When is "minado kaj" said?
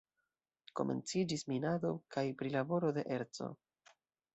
1.53-2.27